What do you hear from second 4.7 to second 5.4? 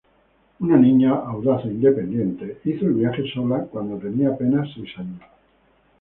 seis años.